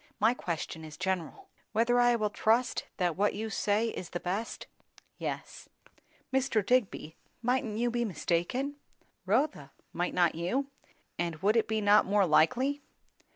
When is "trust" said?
2.31-2.85